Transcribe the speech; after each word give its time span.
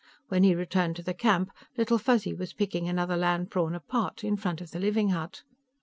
When 0.29 0.41
he 0.41 0.55
returned 0.55 0.95
to 0.95 1.03
the 1.03 1.13
camp, 1.13 1.51
Little 1.77 1.99
Fuzzy 1.99 2.33
was 2.33 2.53
picking 2.53 2.89
another 2.89 3.15
land 3.15 3.51
prawn 3.51 3.75
apart 3.75 4.23
in 4.23 4.35
front 4.35 4.59
of 4.59 4.71
the 4.71 4.79
living 4.79 5.09
hut. 5.09 5.43